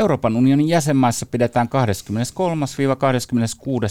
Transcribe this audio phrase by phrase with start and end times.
[0.00, 1.68] Euroopan unionin jäsenmaissa pidetään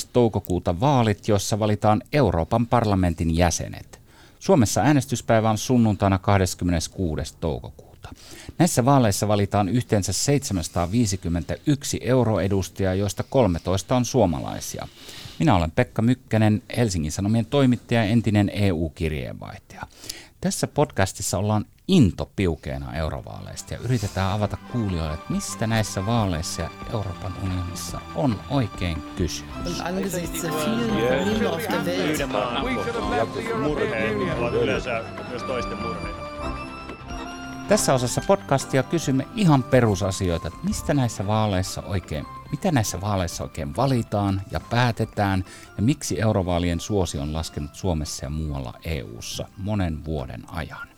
[0.03, 0.07] 23-26.
[0.13, 3.99] toukokuuta vaalit, joissa valitaan Euroopan parlamentin jäsenet.
[4.39, 7.33] Suomessa äänestyspäivä on sunnuntaina 26.
[7.39, 8.09] toukokuuta.
[8.57, 14.87] Näissä vaaleissa valitaan yhteensä 751 euroedustajaa, joista 13 on suomalaisia.
[15.39, 19.81] Minä olen Pekka Mykkänen, Helsingin Sanomien toimittaja ja entinen EU-kirjeenvaihtaja.
[20.41, 26.69] Tässä podcastissa ollaan into piukeena eurovaaleista ja yritetään avata kuulijoille, että mistä näissä vaaleissa ja
[26.93, 29.81] Euroopan unionissa on oikein kysymys.
[37.67, 43.75] Tässä osassa podcastia kysymme ihan perusasioita, että mistä näissä vaaleissa oikein, mitä näissä vaaleissa oikein
[43.75, 45.45] valitaan ja päätetään
[45.77, 50.88] ja miksi eurovaalien suosi on laskenut Suomessa ja muualla EU:ssa monen vuoden ajan.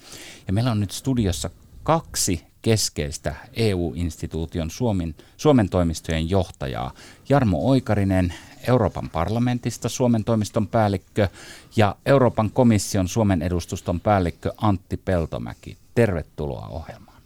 [0.48, 1.50] Ja meillä on nyt studiossa
[1.84, 6.94] kaksi keskeistä EU-instituution Suomen, Suomen toimistojen johtajaa.
[7.30, 8.34] Jarmo Oikarinen
[8.68, 11.28] Euroopan parlamentista Suomen toimiston päällikkö
[11.76, 15.78] ja Euroopan komission Suomen edustuston päällikkö Antti Peltomäki.
[15.96, 17.22] Tervetuloa ohjelmaan.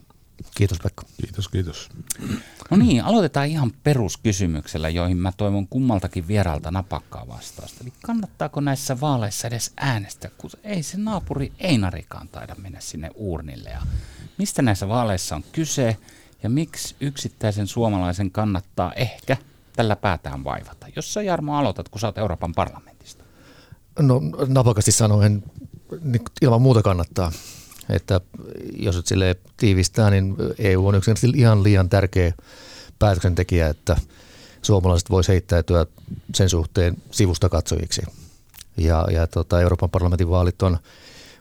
[0.55, 1.03] Kiitos Pekka.
[1.21, 1.89] Kiitos, kiitos.
[2.71, 7.77] No niin, aloitetaan ihan peruskysymyksellä, joihin mä toivon kummaltakin vieraalta napakkaa vastausta.
[7.81, 13.69] Eli kannattaako näissä vaaleissa edes äänestää, kun ei se naapuri Einarikaan taida mennä sinne uurnille.
[13.69, 13.81] Ja
[14.37, 15.97] mistä näissä vaaleissa on kyse
[16.43, 19.37] ja miksi yksittäisen suomalaisen kannattaa ehkä
[19.75, 20.87] tällä päätään vaivata?
[20.95, 23.23] Jos sä Jarmo aloitat, kun sä oot Euroopan parlamentista.
[23.99, 25.43] No napakasti sanoen,
[26.01, 27.31] niin ilman muuta kannattaa.
[27.89, 28.21] Että
[28.79, 32.33] jos nyt sille tiivistää, niin EU on yksinkertaisesti ihan liian tärkeä
[32.99, 33.97] päätöksentekijä, että
[34.61, 35.85] suomalaiset voisi heittäytyä
[36.35, 38.01] sen suhteen sivusta katsojiksi.
[38.77, 40.77] Ja, ja tota, Euroopan parlamentin vaalit on,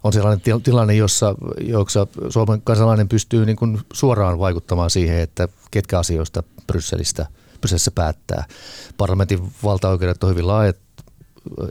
[0.04, 5.98] on sellainen tilanne, jossa, jossa Suomen kansalainen pystyy niin kuin suoraan vaikuttamaan siihen, että ketkä
[5.98, 7.26] asioista Brysselistä,
[7.60, 8.44] Brysselissä päättää.
[8.96, 10.76] Parlamentin valtaoikeudet on hyvin laajat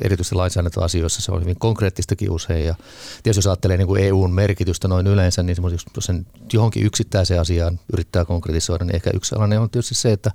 [0.02, 2.66] erityisesti lainsäädäntöasioissa se on hyvin konkreettistakin usein.
[2.66, 2.76] Ja
[3.24, 7.80] tietysti jos ajattelee niin kuin EUn merkitystä noin yleensä, niin jos sen johonkin yksittäiseen asiaan
[7.94, 10.32] yrittää konkretisoida, niin ehkä yksi sellainen on tietysti se, että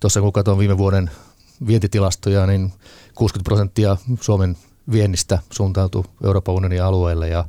[0.00, 1.10] tuossa kun katson viime vuoden
[1.66, 2.72] vientitilastoja, niin
[3.14, 4.56] 60 prosenttia Suomen
[4.92, 7.44] viennistä suuntautuu Euroopan unionin alueelle ja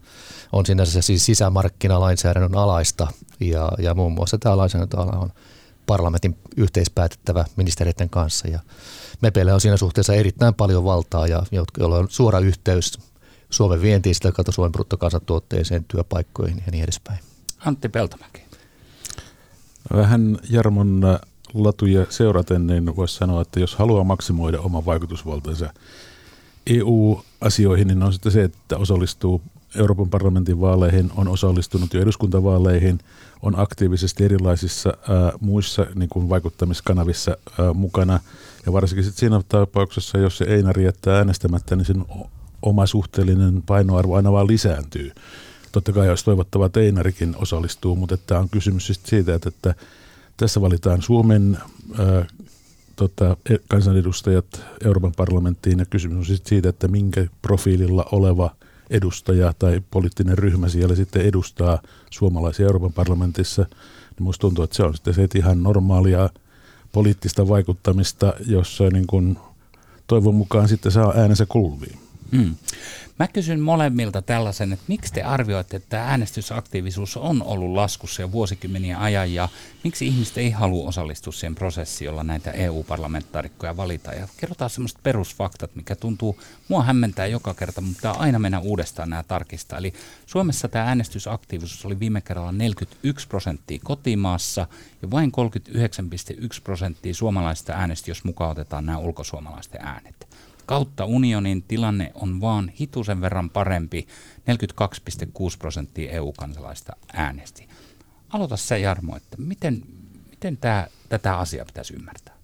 [0.51, 3.07] on sinänsä siis sisämarkkinalainsäädännön alaista
[3.39, 5.31] ja, ja muun muassa tämä lainsäädäntöala on
[5.85, 8.59] parlamentin yhteispäätettävä ministeriöiden kanssa ja
[9.22, 11.44] MEPEillä on siinä suhteessa erittäin paljon valtaa ja
[11.78, 13.00] joilla on suora yhteys
[13.50, 17.19] Suomen vientiin, sitä kautta Suomen bruttokansantuotteeseen, työpaikkoihin ja niin edespäin.
[17.66, 18.41] Antti Peltomäki.
[19.94, 21.19] Vähän Jarmon
[21.53, 25.74] latuja seuraten, niin voisi sanoa, että jos haluaa maksimoida oman vaikutusvaltansa
[26.68, 29.41] EU-asioihin, niin on sitten se, että osallistuu
[29.75, 33.00] Euroopan parlamentin vaaleihin, on osallistunut jo eduskuntavaaleihin,
[33.41, 38.19] on aktiivisesti erilaisissa ää, muissa niin kuin vaikuttamiskanavissa ää, mukana–
[38.66, 42.06] ja varsinkin sit siinä tapauksessa, jos se Einari jättää äänestämättä, niin sen
[42.62, 45.12] oma suhteellinen painoarvo aina vaan lisääntyy.
[45.72, 49.75] Totta kai olisi toivottavaa, että Einarikin osallistuu, mutta tämä on kysymys siis siitä, että, että
[50.38, 51.58] tässä valitaan Suomen
[52.00, 52.25] ää,
[52.96, 58.56] tota, e, kansanedustajat Euroopan parlamenttiin ja kysymys on siis siitä, että minkä profiililla oleva
[58.90, 63.66] edustaja tai poliittinen ryhmä siellä sitten edustaa suomalaisia Euroopan parlamentissa.
[64.20, 66.30] Niin tuntuu, että se on sitten se, ihan normaalia
[66.91, 69.38] poliittista vaikuttamista, jossa niin kuin
[70.07, 72.09] toivon mukaan sitten saa äänensä kuuluviin.
[72.31, 72.56] Hmm.
[73.19, 78.31] Mä kysyn molemmilta tällaisen, että miksi te arvioitte, että tämä äänestysaktiivisuus on ollut laskussa jo
[78.31, 79.50] vuosikymmeniä ajan ja
[79.84, 84.17] miksi ihmiset ei halua osallistua siihen prosessiin, jolla näitä EU-parlamentaarikkoja valitaan.
[84.17, 89.09] Ja kerrotaan semmoiset perusfaktat, mikä tuntuu, mua hämmentää joka kerta, mutta pitää aina mennä uudestaan
[89.09, 89.79] nämä tarkistaa.
[89.79, 89.94] Eli
[90.25, 94.67] Suomessa tämä äänestysaktiivisuus oli viime kerralla 41 prosenttia kotimaassa
[95.01, 95.31] ja vain
[95.72, 100.19] 39,1 prosenttia suomalaisista äänestä, jos mukaan otetaan nämä ulkosuomalaisten äänet
[100.69, 104.07] kautta unionin tilanne on vaan hitusen verran parempi.
[104.38, 107.68] 42,6 prosenttia EU-kansalaista äänesti.
[108.30, 109.84] Aloita se Jarmo, että miten,
[110.29, 112.35] miten tää, tätä asiaa pitäisi ymmärtää?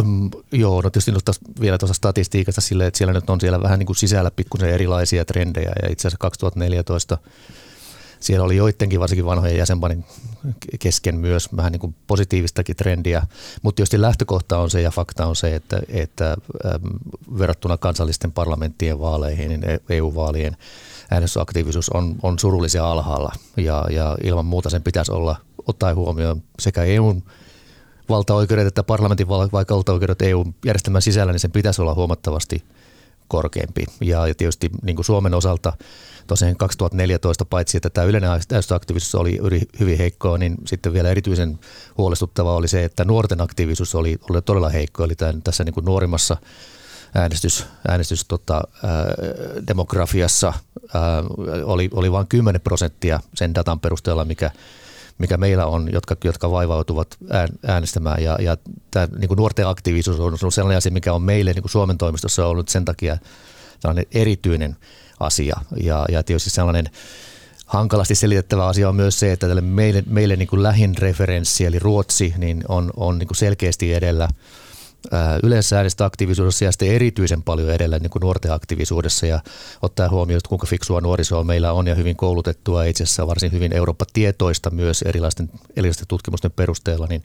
[0.00, 1.12] Um, joo, no tietysti
[1.60, 5.24] vielä tuossa statistiikasta silleen, että siellä nyt on siellä vähän niin kuin sisällä pikkusen erilaisia
[5.24, 7.18] trendejä ja itse asiassa 2014
[8.26, 10.04] siellä oli joidenkin varsinkin vanhojen jäsenpanin
[10.78, 13.22] kesken myös vähän niin kuin positiivistakin trendiä,
[13.62, 16.36] mutta tietysti lähtökohta on se ja fakta on se, että, että
[16.66, 16.86] ähm,
[17.38, 20.56] verrattuna kansallisten parlamenttien vaaleihin, niin EU-vaalien
[21.10, 25.36] äänestysaktiivisuus on, on surullisen alhaalla ja, ja ilman muuta sen pitäisi olla
[25.66, 27.22] ottaa huomioon sekä EUn
[28.08, 32.64] valtaoikeudet että parlamentin valtaoikeudet EU-järjestelmän sisällä, niin sen pitäisi olla huomattavasti
[33.28, 33.84] korkeampi.
[34.00, 35.72] Ja tietysti niin kuin Suomen osalta
[36.26, 41.58] tosiaan 2014 paitsi, että tämä yleinen äänestäaktiivisuus oli hyvin heikkoa, niin sitten vielä erityisen
[41.98, 45.04] huolestuttavaa oli se, että nuorten aktiivisuus oli, oli todella heikko.
[45.04, 46.36] Eli tämän, tässä niin kuin nuorimmassa
[47.14, 49.06] äänestys, äänestys tota, ää,
[49.68, 50.52] demografiassa
[50.94, 51.22] ää,
[51.64, 54.50] oli, oli vain 10 prosenttia sen datan perusteella, mikä,
[55.18, 57.16] mikä meillä on, jotka, jotka vaivautuvat
[57.66, 58.22] äänestämään.
[58.22, 58.56] Ja, ja
[58.90, 62.46] tämä niin kuin nuorten aktiivisuus on sellainen asia, mikä on meille niin kuin Suomen toimistossa
[62.46, 63.18] ollut sen takia
[63.80, 64.76] sellainen erityinen
[65.20, 65.60] asia.
[65.82, 66.90] Ja, ja tietysti sellainen
[67.66, 71.78] hankalasti selitettävä asia on myös se, että tälle meille, meille niin kuin lähin referenssi, eli
[71.78, 74.28] Ruotsi, niin on, on niin kuin selkeästi edellä–
[75.42, 79.26] yleensä aktiivisuudessa ja sitten erityisen paljon edellä niin kuin nuorten aktiivisuudessa.
[79.26, 79.40] Ja
[79.82, 83.72] ottaa huomioon, että kuinka fiksua nuorisoa meillä on ja hyvin koulutettua itse asiassa varsin hyvin
[83.72, 87.24] Eurooppa-tietoista myös erilaisten, erilaisten tutkimusten perusteella, niin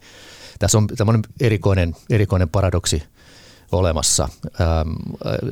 [0.59, 3.03] tässä on tämmöinen erikoinen, erikoinen paradoksi
[3.71, 4.29] olemassa.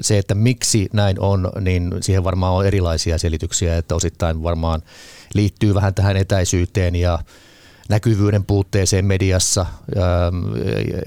[0.02, 4.82] Se, että miksi näin on, niin siihen varmaan on erilaisia selityksiä, että osittain varmaan
[5.34, 7.20] liittyy vähän tähän etäisyyteen ja
[7.90, 9.66] näkyvyyden puutteeseen mediassa.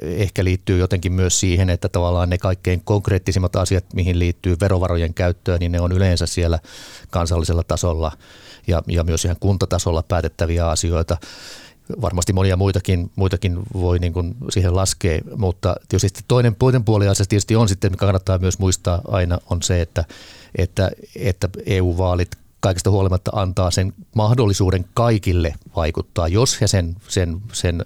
[0.02, 5.60] Ehkä liittyy jotenkin myös siihen, että tavallaan ne kaikkein konkreettisimmat asiat, mihin liittyy verovarojen käyttöön,
[5.60, 6.58] niin ne on yleensä siellä
[7.10, 8.12] kansallisella tasolla
[8.66, 11.16] ja, ja myös ihan kuntatasolla päätettäviä asioita.
[12.00, 17.30] Varmasti monia muitakin, muitakin voi niin kuin siihen laskea, mutta tietysti toinen, toinen puoli asiasta
[17.30, 20.04] tietysti on sitten, mikä kannattaa myös muistaa aina, on se, että,
[20.58, 27.84] että, että EU-vaalit kaikesta huolimatta antaa sen mahdollisuuden kaikille vaikuttaa, jos he sen, sen, sen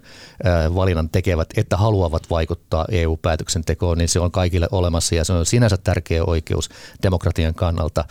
[0.74, 5.76] valinnan tekevät, että haluavat vaikuttaa EU-päätöksentekoon, niin se on kaikille olemassa ja se on sinänsä
[5.76, 6.68] tärkeä oikeus
[7.02, 8.04] demokratian kannalta.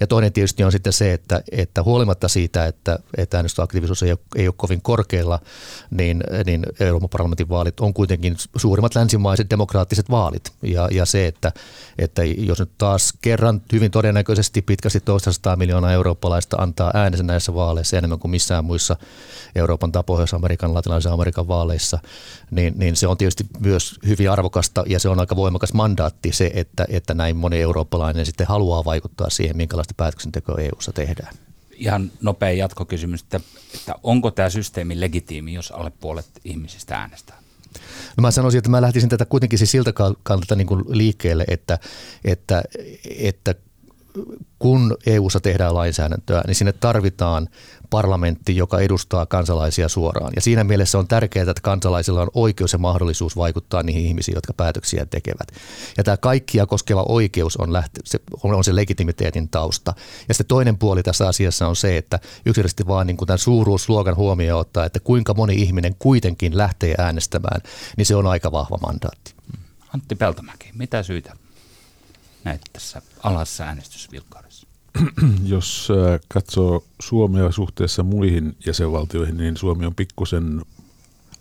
[0.00, 4.18] Ja toinen tietysti on sitten se, että, että huolimatta siitä, että, että äänestysaktiivisuus ei ole,
[4.36, 5.38] ei ole kovin korkealla,
[5.90, 10.52] niin, niin Euroopan parlamentin vaalit on kuitenkin suurimmat länsimaiset demokraattiset vaalit.
[10.62, 11.52] Ja, ja se, että,
[11.98, 17.98] että jos nyt taas kerran hyvin todennäköisesti pitkästi toista miljoonaa eurooppalaista antaa äänensä näissä vaaleissa
[17.98, 18.96] enemmän kuin missään muissa
[19.54, 21.98] Euroopan tai Pohjois-Amerikan, Latinalaisen Amerikan vaaleissa,
[22.50, 26.50] niin, niin se on tietysti myös hyvin arvokasta ja se on aika voimakas mandaatti se,
[26.54, 31.34] että, että näin moni eurooppalainen sitten haluaa vaikuttaa siihen, minkälaista päätöksentekoa EU-ssa tehdään.
[31.72, 33.40] Ihan nopea jatkokysymys, että,
[33.74, 37.38] että onko tämä systeemi legitiimi, jos alle puolet ihmisistä äänestää?
[38.16, 39.92] No mä sanoisin, että mä lähtisin tätä kuitenkin siis siltä
[40.22, 41.78] kannalta niin kuin liikkeelle, että,
[42.24, 42.62] että,
[43.18, 43.54] että
[44.58, 47.48] kun EU:ssa tehdään lainsäädäntöä, niin sinne tarvitaan
[47.90, 50.32] parlamentti, joka edustaa kansalaisia suoraan.
[50.36, 54.52] Ja siinä mielessä on tärkeää, että kansalaisilla on oikeus ja mahdollisuus vaikuttaa niihin ihmisiin, jotka
[54.52, 55.48] päätöksiä tekevät.
[55.96, 59.94] Ja tämä kaikkia koskeva oikeus on, lähte, se, on se legitimiteetin tausta.
[60.28, 64.16] Ja sitten toinen puoli tässä asiassa on se, että yksinkertaisesti vaan niin kuin tämän suuruusluokan
[64.16, 67.60] huomioon ottaa, että kuinka moni ihminen kuitenkin lähtee äänestämään,
[67.96, 69.34] niin se on aika vahva mandaatti.
[69.94, 71.36] Antti Peltomäki, mitä syytä
[72.48, 74.66] näet tässä alassa äänestysvilkkaudessa?
[75.44, 80.62] Jos äh, katsoo Suomea suhteessa muihin jäsenvaltioihin, niin Suomi on pikkusen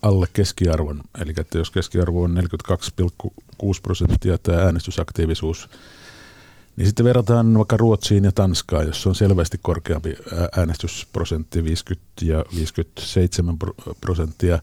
[0.02, 1.02] alle keskiarvon.
[1.22, 3.32] Eli että jos keskiarvo on 42,6
[3.84, 5.70] prosenttia tämä äänestysaktiivisuus,
[6.76, 10.16] niin sitten verrataan vaikka Ruotsiin ja Tanskaan, jossa on selvästi korkeampi
[10.58, 13.58] äänestysprosentti, 50 ja 57
[14.02, 14.60] prosenttia,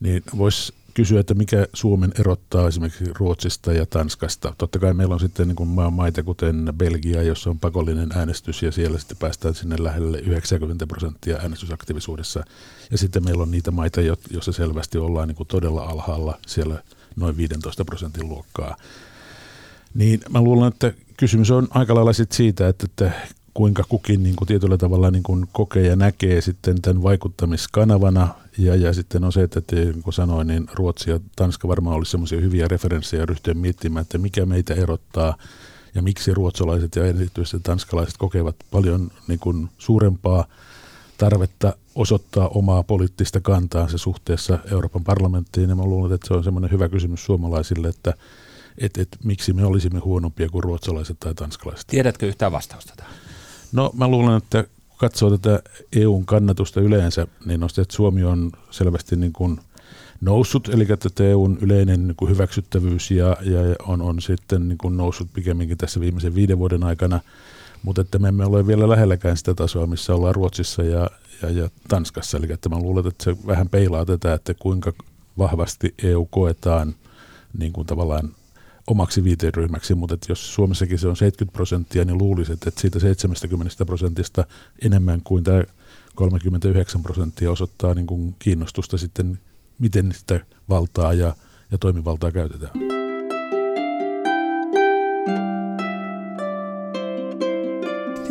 [0.00, 4.54] niin voisi kysyä, että mikä Suomen erottaa esimerkiksi Ruotsista ja Tanskasta.
[4.58, 8.72] Totta kai meillä on sitten niin kuin maita kuten Belgia, jossa on pakollinen äänestys ja
[8.72, 12.44] siellä sitten päästään sinne lähelle 90 prosenttia äänestysaktiivisuudessa.
[12.90, 14.00] Ja sitten meillä on niitä maita,
[14.30, 16.82] joissa selvästi ollaan niin kuin todella alhaalla siellä
[17.16, 18.76] noin 15 prosentin luokkaa.
[19.94, 23.12] Niin mä luulen, että kysymys on aika lailla siitä, että, että
[23.58, 28.28] kuinka kukin niin kuin tietyllä tavalla niin kuin kokee ja näkee sitten tämän vaikuttamiskanavana.
[28.58, 32.10] Ja, ja sitten on se, että niin kuin sanoin, niin Ruotsi ja Tanska varmaan olisi
[32.10, 35.36] semmoisia hyviä referenssejä ryhtyä miettimään, että mikä meitä erottaa
[35.94, 40.44] ja miksi ruotsalaiset ja erityisesti tanskalaiset kokevat paljon niin kuin suurempaa
[41.16, 45.70] tarvetta osoittaa omaa poliittista kantaansa suhteessa Euroopan parlamenttiin.
[45.70, 48.14] Ja mä luulen, että se on semmoinen hyvä kysymys suomalaisille, että
[48.78, 51.86] et, et, miksi me olisimme huonompia kuin ruotsalaiset tai tanskalaiset.
[51.86, 53.27] Tiedätkö yhtään vastausta tähän?
[53.72, 58.52] No mä luulen, että kun katsoo tätä EUn kannatusta yleensä, niin on että Suomi on
[58.70, 59.60] selvästi niin kuin
[60.20, 64.96] noussut, eli että EUn yleinen niin kuin hyväksyttävyys ja, ja on, on sitten niin kuin
[64.96, 67.20] noussut pikemminkin tässä viimeisen viiden vuoden aikana,
[67.82, 71.10] mutta että me emme ole vielä lähelläkään sitä tasoa, missä ollaan Ruotsissa ja,
[71.42, 74.92] ja, ja Tanskassa, eli että mä luulen, että se vähän peilaa tätä, että kuinka
[75.38, 76.94] vahvasti EU koetaan
[77.58, 78.34] niin kuin tavallaan
[78.90, 83.84] omaksi viiteryhmäksi, mutta että jos Suomessakin se on 70 prosenttia, niin luulisin, että siitä 70
[83.86, 84.44] prosentista
[84.82, 85.62] enemmän kuin tämä
[86.14, 89.38] 39 prosenttia osoittaa niin kuin kiinnostusta sitten,
[89.78, 91.36] miten sitä valtaa ja,
[91.72, 92.97] ja toimivaltaa käytetään.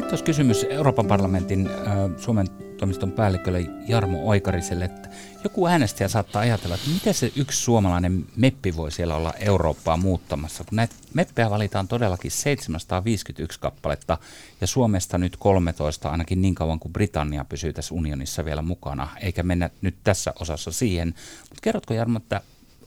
[0.07, 1.73] Nyt olisi kysymys Euroopan parlamentin äh,
[2.17, 2.47] Suomen
[2.77, 5.09] toimiston päällikölle Jarmo Oikariselle, että
[5.43, 10.63] joku äänestäjä saattaa ajatella, että miten se yksi suomalainen meppi voi siellä olla Eurooppaa muuttamassa,
[10.63, 14.17] kun näitä meppejä valitaan todellakin 751 kappaletta
[14.61, 19.43] ja Suomesta nyt 13 ainakin niin kauan kuin Britannia pysyy tässä unionissa vielä mukana, eikä
[19.43, 21.07] mennä nyt tässä osassa siihen.
[21.41, 22.41] Mutta kerrotko Jarmo, että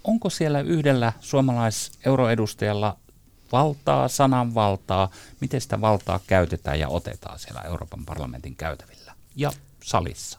[0.04, 2.96] onko siellä yhdellä suomalais-euroedustajalla
[3.52, 9.52] valtaa, sananvaltaa, miten sitä valtaa käytetään ja otetaan siellä Euroopan parlamentin käytävillä ja
[9.84, 10.38] salissa?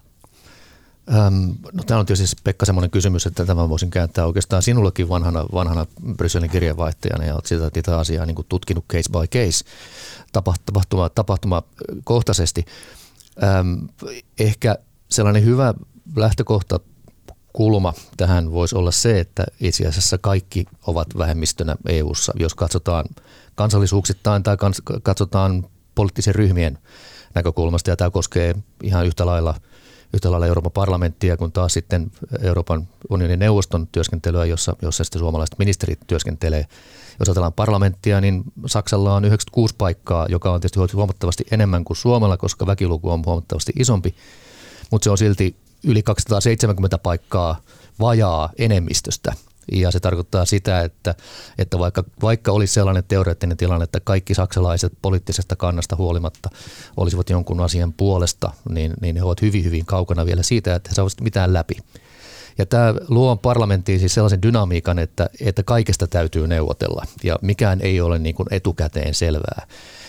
[1.09, 5.45] Ähm, no tämä on tietysti Pekka semmoinen kysymys, että tämän voisin kääntää oikeastaan sinullekin vanhana,
[5.53, 5.85] vanhana
[6.17, 9.65] Brysselin kirjeenvaihtajana ja olet sitä, sitä asiaa niin tutkinut case by case
[10.31, 11.63] tapahtuma, tapahtuma
[12.03, 12.65] kohtaisesti.
[13.43, 13.85] Ähm,
[14.39, 14.75] ehkä
[15.09, 15.73] sellainen hyvä
[16.15, 16.79] lähtökohta
[17.53, 23.05] kulma tähän voisi olla se, että itse asiassa kaikki ovat vähemmistönä EU:ssa, jos katsotaan
[23.55, 26.77] kansallisuuksittain tai kans, katsotaan poliittisen ryhmien
[27.33, 27.89] näkökulmasta.
[27.89, 29.55] Ja tämä koskee ihan yhtä lailla,
[30.13, 35.59] yhtä lailla Euroopan parlamenttia kuin taas sitten Euroopan unionin neuvoston työskentelyä, jossa, jossa sitten suomalaiset
[35.59, 36.65] ministerit työskentelee.
[37.19, 42.37] Jos ajatellaan parlamenttia, niin Saksalla on 96 paikkaa, joka on tietysti huomattavasti enemmän kuin Suomella,
[42.37, 44.15] koska väkiluku on huomattavasti isompi,
[44.91, 47.61] mutta se on silti yli 270 paikkaa
[47.99, 49.33] vajaa enemmistöstä.
[49.71, 51.15] Ja se tarkoittaa sitä, että,
[51.57, 56.49] että vaikka, vaikka olisi sellainen teoreettinen tilanne, että kaikki saksalaiset poliittisesta kannasta huolimatta
[56.97, 60.95] olisivat jonkun asian puolesta, niin, niin he ovat hyvin, hyvin kaukana vielä siitä, että he
[60.95, 61.75] saavat mitään läpi.
[62.61, 68.01] Ja tämä luo parlamenttiin siis sellaisen dynamiikan, että, että kaikesta täytyy neuvotella ja mikään ei
[68.01, 69.67] ole niin kuin etukäteen selvää.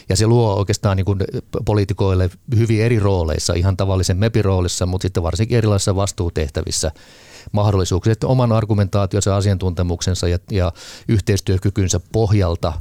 [0.09, 1.18] Ja se luo oikeastaan niin kuin
[1.64, 6.90] poliitikoille hyvin eri rooleissa, ihan tavallisen MEPI-roolissa, mutta sitten varsinkin erilaisissa vastuutehtävissä
[7.52, 10.73] mahdollisuuksia, että oman argumentaationsa, asiantuntemuksensa ja, ja
[11.09, 12.73] yhteistyökykynsä pohjalta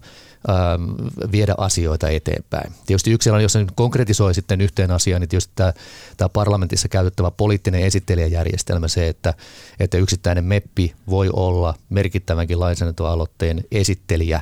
[1.32, 2.74] viedä asioita eteenpäin.
[2.86, 5.74] Tietysti yksi sellainen, jos se nyt konkretisoi sitten yhteen asiaan, niin tietysti tämä,
[6.18, 9.34] tämä parlamentissa käytettävä poliittinen esittelijäjärjestelmä, se, että,
[9.80, 14.42] että yksittäinen MEPPI voi olla merkittävänkin lainsäädäntöaloitteen esittelijä,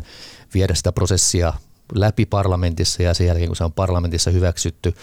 [0.53, 1.53] viedä sitä prosessia
[1.93, 4.93] läpi parlamentissa ja sen jälkeen, kun se on parlamentissa hyväksytty,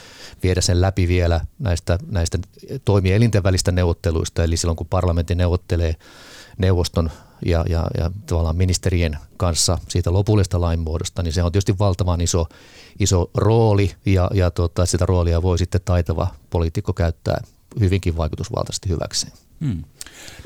[0.43, 2.39] viedä sen läpi vielä näistä, näistä
[2.85, 4.45] toimielinten välistä neuvotteluista.
[4.45, 5.95] Eli silloin, kun parlamentti neuvottelee
[6.59, 7.11] neuvoston
[7.45, 12.47] ja, ja, ja tavallaan ministerien kanssa siitä lopullista lainmuodosta, niin se on tietysti valtavan iso,
[12.99, 17.41] iso rooli ja, ja tuota, sitä roolia voi sitten taitava poliitikko käyttää
[17.81, 19.33] hyvinkin vaikutusvaltaisesti hyväkseen.
[19.61, 19.85] Hmm.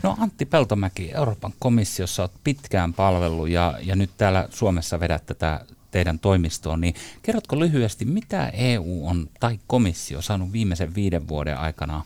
[0.03, 5.65] No Antti Peltomäki, Euroopan komissiossa olet pitkään palvellut ja, ja nyt täällä Suomessa vedät tätä
[5.91, 12.05] teidän toimistoon, niin kerrotko lyhyesti, mitä EU on tai komissio saanut viimeisen viiden vuoden aikana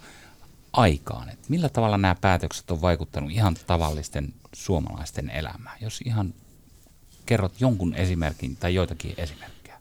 [0.76, 1.28] aikaan?
[1.28, 5.78] Et millä tavalla nämä päätökset on vaikuttanut ihan tavallisten suomalaisten elämään?
[5.80, 6.34] Jos ihan
[7.26, 9.76] kerrot jonkun esimerkin tai joitakin esimerkkejä.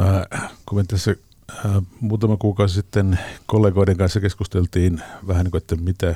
[0.00, 1.14] Äh, kun tässä
[1.50, 6.14] äh, muutama kuukausi sitten kollegoiden kanssa keskusteltiin vähän niin kuin, että mitä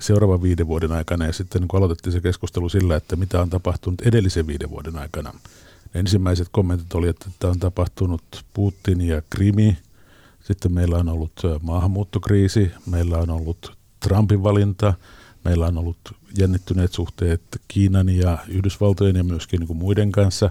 [0.00, 4.00] seuraavan viiden vuoden aikana ja sitten niin aloitettiin se keskustelu sillä, että mitä on tapahtunut
[4.00, 5.34] edellisen viiden vuoden aikana–
[5.94, 9.78] ensimmäiset kommentit oli, että tämä on tapahtunut Putin ja Krimi.
[10.48, 14.94] Sitten meillä on ollut maahanmuuttokriisi, meillä on ollut Trumpin valinta,
[15.44, 15.98] meillä on ollut
[16.38, 20.50] jännittyneet suhteet Kiinan ja Yhdysvaltojen ja myöskin niin kuin muiden kanssa.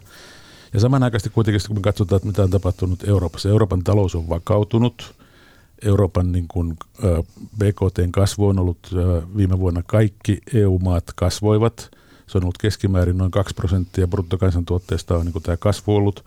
[0.73, 5.15] Ja samanaikaisesti kuitenkin, kun me katsotaan, että mitä on tapahtunut Euroopassa, Euroopan talous on vakautunut.
[5.85, 6.77] Euroopan niin kuin,
[7.57, 8.91] BKTn kasvu on ollut
[9.37, 11.89] viime vuonna kaikki EU-maat kasvoivat–
[12.27, 16.25] se on ollut keskimäärin noin 2 prosenttia bruttokansantuotteesta on niin tämä kasvu ollut.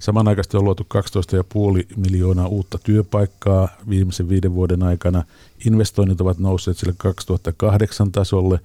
[0.00, 5.24] Samanaikaisesti on luotu 12,5 miljoonaa uutta työpaikkaa viimeisen viiden vuoden aikana.
[5.66, 8.60] Investoinnit ovat nousseet sille 2008 tasolle.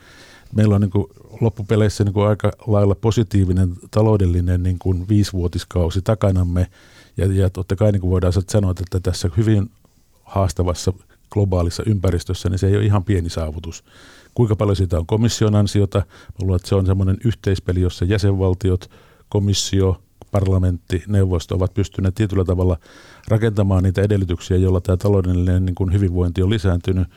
[0.55, 1.07] Meillä on niin kuin
[1.41, 6.67] loppupeleissä niin kuin aika lailla positiivinen taloudellinen niin kuin viisivuotiskausi takanamme.
[7.17, 9.69] Ja, ja totta kai niin kuin voidaan sanoa, että tässä hyvin
[10.23, 10.93] haastavassa
[11.29, 13.83] globaalissa ympäristössä, niin se ei ole ihan pieni saavutus.
[14.33, 15.97] Kuinka paljon siitä on komission ansiota?
[15.99, 16.05] Mä
[16.41, 18.89] luulen, että se on semmoinen yhteispeli, jossa jäsenvaltiot,
[19.29, 20.01] komissio,
[20.32, 22.77] parlamentti, neuvosto ovat pystyneet tietyllä tavalla
[23.27, 27.08] rakentamaan niitä edellytyksiä, joilla tämä taloudellinen niin kuin hyvinvointi on lisääntynyt.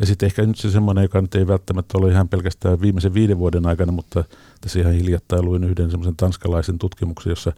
[0.00, 3.38] Ja sitten ehkä nyt se semmoinen, joka nyt ei välttämättä ole ihan pelkästään viimeisen viiden
[3.38, 4.24] vuoden aikana, mutta
[4.60, 7.52] tässä ihan hiljattain luin yhden semmoisen tanskalaisen tutkimuksen, jossa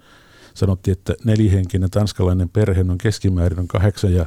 [0.55, 4.27] sanottiin, että nelihenkinen tanskalainen perhe on keskimäärin on kahdeksan ja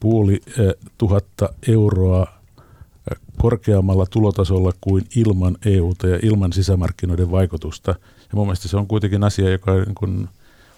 [0.00, 0.40] puoli
[0.98, 2.26] tuhatta euroa
[3.38, 7.94] korkeammalla tulotasolla kuin ilman EUta ja ilman sisämarkkinoiden vaikutusta.
[8.34, 10.28] Ja mun mielestä se on kuitenkin asia, joka niin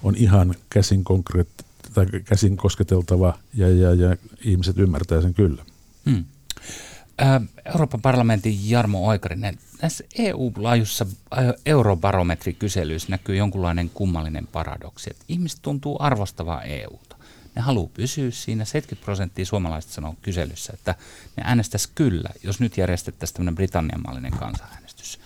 [0.02, 1.48] on ihan käsin, konkreet,
[1.94, 5.64] tai käsin kosketeltava ja, ja, ja ihmiset ymmärtää sen kyllä.
[6.10, 6.24] Hmm.
[7.64, 11.06] Euroopan parlamentin Jarmo Oikarinen, näissä EU-laajuisissa
[11.66, 17.16] eurobarometrikyselyissä näkyy jonkunlainen kummallinen paradoksi, että ihmiset tuntuu arvostavaa EUta.
[17.54, 18.64] Ne haluaa pysyä siinä.
[18.64, 20.94] 70 prosenttia suomalaiset sanoo kyselyssä, että
[21.36, 25.18] ne äänestäisi kyllä, jos nyt järjestettäisiin tämmöinen Britannian mallinen kansanäänestys.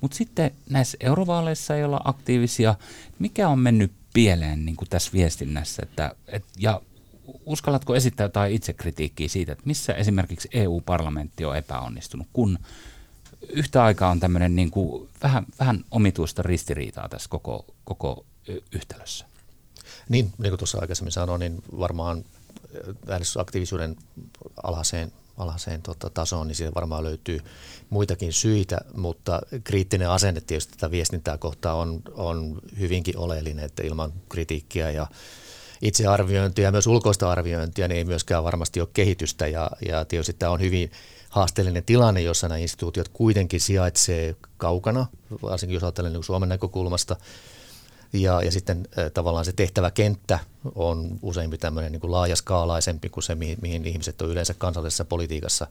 [0.00, 2.74] Mutta sitten näissä eurovaaleissa ei olla aktiivisia.
[3.18, 5.82] Mikä on mennyt pieleen niin kuin tässä viestinnässä?
[5.82, 6.80] Että, et, ja
[7.46, 12.58] uskallatko esittää jotain itsekritiikkiä siitä, että missä esimerkiksi EU-parlamentti on epäonnistunut, kun
[13.48, 18.24] yhtä aikaa on tämmöinen niin kuin vähän, vähän omituista ristiriitaa tässä koko, koko
[18.72, 19.26] yhtälössä?
[20.08, 22.24] Niin, niin kuin tuossa aikaisemmin sanoin, niin varmaan
[23.08, 23.96] äänestysaktiivisuuden
[24.62, 27.40] alhaiseen, alhaiseen tota, tasoon, niin siihen varmaan löytyy
[27.90, 34.12] muitakin syitä, mutta kriittinen asenne tietysti tätä viestintää kohtaan on, on hyvinkin oleellinen, että ilman
[34.28, 35.06] kritiikkiä ja
[35.82, 40.52] itsearviointia ja myös ulkoista arviointia, niin ei myöskään varmasti ole kehitystä ja, ja tietysti tämä
[40.52, 40.90] on hyvin
[41.28, 45.06] haasteellinen tilanne, jossa nämä instituutiot kuitenkin sijaitsee kaukana,
[45.42, 47.16] varsinkin jos ajattelen niin Suomen näkökulmasta.
[48.12, 50.38] Ja, ja sitten tavallaan se tehtäväkenttä
[50.74, 55.66] on usein tämmöinen niin kuin laajaskaalaisempi kuin se, mihin, mihin ihmiset on yleensä kansallisessa politiikassa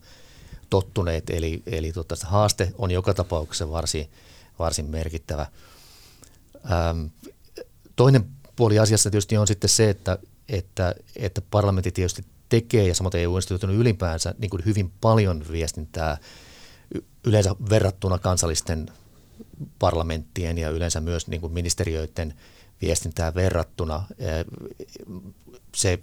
[0.69, 1.29] tottuneet.
[1.29, 4.09] Eli, eli tota, haaste on joka tapauksessa varsin,
[4.59, 5.47] varsin merkittävä.
[6.71, 7.05] Ähm,
[7.95, 8.25] toinen
[8.55, 10.17] puoli asiassa tietysti on sitten se, että,
[10.49, 16.17] että, että parlamentti tietysti tekee ja samoin EU-instituution ylipäänsä niin kuin hyvin paljon viestintää
[17.23, 18.85] yleensä verrattuna kansallisten
[19.79, 22.33] parlamenttien ja yleensä myös niin kuin ministeriöiden
[22.81, 24.03] viestintää verrattuna.
[25.75, 25.99] Se,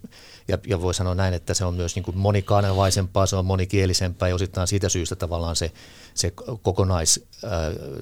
[0.48, 4.28] ja, ja voi sanoa näin, että se on myös niin kuin monikanavaisempaa, se on monikielisempää
[4.28, 5.72] ja osittain siitä syystä tavallaan se,
[6.14, 6.32] se
[6.62, 7.26] kokonais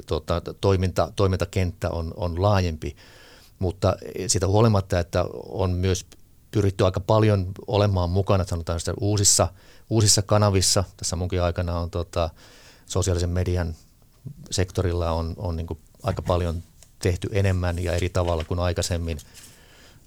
[0.06, 2.96] tota, toiminta, toimintakenttä on, on laajempi
[3.60, 6.06] mutta sitä huolimatta, että on myös
[6.50, 9.48] pyritty aika paljon olemaan mukana sanotaan sitä uusissa,
[9.90, 10.84] uusissa kanavissa.
[10.96, 12.30] Tässä munkin aikana on tota,
[12.86, 13.74] sosiaalisen median
[14.50, 15.66] sektorilla on, on niin
[16.02, 16.62] aika paljon
[16.98, 19.18] tehty enemmän ja eri tavalla kuin aikaisemmin.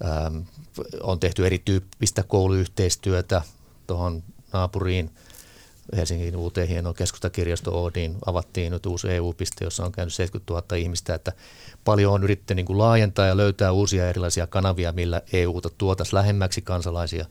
[0.04, 0.38] Ähm,
[1.02, 3.42] on tehty erityyppistä kouluyhteistyötä
[3.86, 5.10] tuohon naapuriin–
[5.96, 11.14] Helsingin uuteen hienoon keskustakirjasto Oodiin avattiin nyt uusi EU-piste, jossa on käynyt 70 000 ihmistä,
[11.14, 11.32] että
[11.84, 16.62] paljon on yritetty niin kuin laajentaa ja löytää uusia erilaisia kanavia, millä EUta tuotaisiin lähemmäksi
[16.62, 17.26] kansalaisia.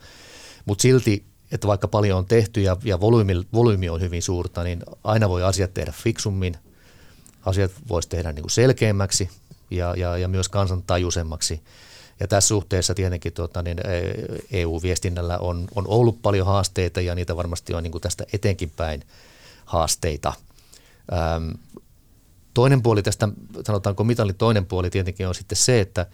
[0.65, 4.83] Mutta silti, että vaikka paljon on tehty ja, ja volyymi, volyymi on hyvin suurta, niin
[5.03, 6.57] aina voi asiat tehdä fiksummin,
[7.45, 9.29] asiat voisi tehdä niin kuin selkeämmäksi
[9.71, 11.61] ja, ja, ja myös kansantajuisemmaksi.
[12.19, 13.77] Ja tässä suhteessa tietenkin tuota, niin
[14.51, 19.03] EU-viestinnällä on, on ollut paljon haasteita ja niitä varmasti on niin kuin tästä etenkin päin
[19.65, 20.33] haasteita.
[21.13, 21.49] Ähm,
[22.53, 23.29] toinen puoli tästä,
[23.65, 26.05] sanotaanko mitalin toinen puoli tietenkin on sitten se, että,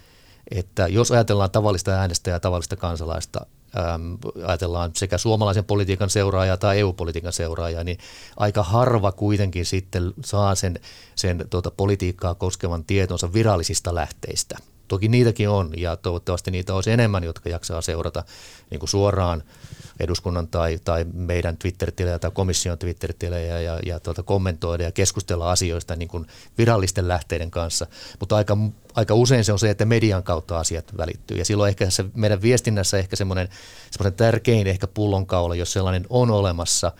[0.51, 3.45] että jos ajatellaan tavallista äänestäjää ja tavallista kansalaista,
[3.77, 7.97] äm, ajatellaan sekä suomalaisen politiikan seuraajaa tai EU-politiikan seuraajaa, niin
[8.37, 10.79] aika harva kuitenkin sitten saa sen,
[11.15, 14.57] sen tuota, politiikkaa koskevan tietonsa virallisista lähteistä.
[14.89, 18.23] Toki niitäkin on ja toivottavasti niitä olisi enemmän, jotka jaksaa seurata
[18.69, 19.43] niin kuin suoraan
[19.99, 25.95] eduskunnan tai, tai meidän Twitter-tilejä tai komission Twitter-tilejä ja, ja tuota, kommentoida ja keskustella asioista
[25.95, 27.87] niin kuin virallisten lähteiden kanssa.
[28.19, 28.57] Mutta aika,
[28.95, 32.41] aika usein se on se, että median kautta asiat välittyy ja silloin ehkä se meidän
[32.41, 33.49] viestinnässä ehkä semmoinen,
[33.91, 36.91] semmoinen tärkein ehkä pullonkaula, jos sellainen on olemassa,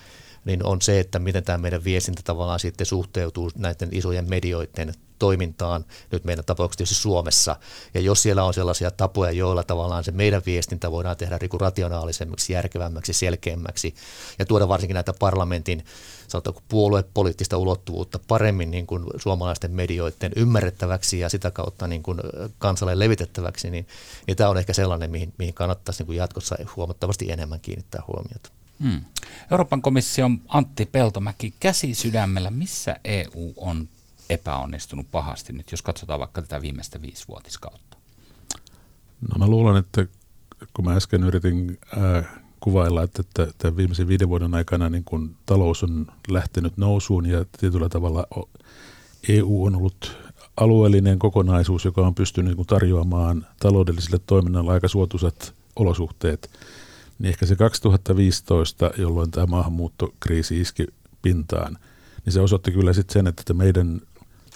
[0.46, 5.86] niin on se, että miten tämä meidän viestintä tavallaan sitten suhteutuu näiden isojen medioiden toimintaan,
[6.12, 7.56] nyt meidän tapauksessa tietysti Suomessa.
[7.94, 12.54] Ja jos siellä on sellaisia tapoja, joilla tavallaan se meidän viestintä voidaan tehdä niin rationaalisemmaksi,
[12.54, 13.96] järkevämmäksi, selkeämmäksi
[14.40, 15.86] ja tuoda varsinkin näitä parlamentin
[16.28, 22.20] sanotaanko puoluepoliittista ulottuvuutta paremmin niin kuin suomalaisten medioiden ymmärrettäväksi ja sitä kautta niin kuin
[22.58, 23.88] kansalle levitettäväksi, niin,
[24.28, 28.50] niin tämä on ehkä sellainen, mihin, mihin kannattaisi niin kuin jatkossa huomattavasti enemmän kiinnittää huomiota.
[28.84, 29.02] Hmm.
[29.52, 33.90] Euroopan komission Antti Peltomäki käsi sydämellä, missä EU on
[34.30, 37.98] epäonnistunut pahasti nyt, jos katsotaan vaikka tätä viimeistä viisivuotiskautta?
[39.22, 40.06] No mä luulen, että
[40.74, 42.24] kun mä äsken yritin ää,
[42.60, 47.46] kuvailla, että, että tämän viimeisen viiden vuoden aikana niin kun talous on lähtenyt nousuun ja
[47.60, 48.28] tietyllä tavalla
[49.30, 50.18] EU on ollut
[50.58, 56.50] alueellinen kokonaisuus, joka on pystynyt niin tarjoamaan taloudelliselle toiminnalle aika suotuisat olosuhteet,
[57.20, 60.88] niin ehkä se 2015, jolloin tämä maahanmuuttokriisi iski
[61.22, 61.78] pintaan,
[62.26, 64.02] niin se osoitti kyllä sitten sen, että meidän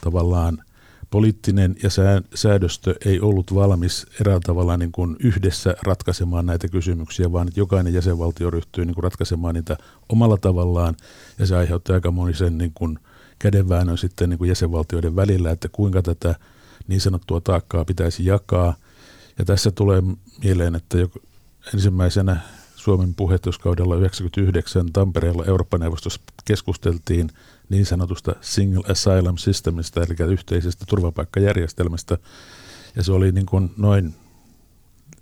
[0.04, 0.64] tavallaan
[1.10, 1.90] poliittinen ja
[2.36, 7.94] säädöstö ei ollut valmis eräällä tavalla niin kuin yhdessä ratkaisemaan näitä kysymyksiä, vaan että jokainen
[7.94, 9.78] jäsenvaltio ryhtyy niin kuin ratkaisemaan niitä
[10.10, 10.96] omalla tavallaan,
[11.40, 13.00] ja se aiheutti aika monisen niin kuin
[13.40, 16.36] kädenväännön sitten niin kuin jäsenvaltioiden välillä, että kuinka tätä
[16.88, 18.76] niin sanottua taakkaa pitäisi jakaa.
[19.38, 20.04] Ja tässä tulee
[20.44, 20.98] mieleen, että
[21.74, 22.38] ensimmäisenä
[22.84, 27.30] Suomen puheenjohtajuuskaudella 1999 Tampereella Eurooppa-neuvostossa keskusteltiin
[27.70, 32.18] niin sanotusta Single Asylum Systemista, eli yhteisestä turvapaikkajärjestelmästä.
[32.96, 34.14] Ja se oli niin kuin noin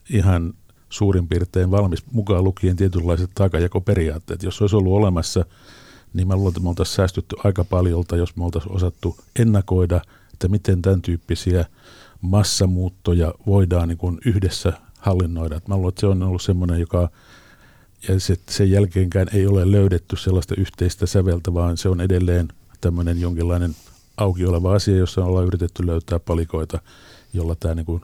[0.09, 0.53] ihan
[0.89, 4.43] suurin piirtein valmis, mukaan lukien tietynlaiset taakanjakoperiaatteet.
[4.43, 5.45] Jos se olisi ollut olemassa,
[6.13, 10.01] niin mä luulen, että me oltaisiin säästytty aika paljolta, jos me oltaisiin osattu ennakoida,
[10.33, 11.65] että miten tämän tyyppisiä
[12.21, 15.61] massamuuttoja voidaan niin kuin yhdessä hallinnoida.
[15.67, 17.09] Mä luulen, että se on ollut semmoinen, joka
[18.07, 22.47] ja se, sen jälkeenkään ei ole löydetty sellaista yhteistä säveltä, vaan se on edelleen
[22.81, 23.75] tämmöinen jonkinlainen
[24.17, 26.81] auki oleva asia, jossa ollaan yritetty löytää palikoita,
[27.33, 28.01] jolla tämä niin kuin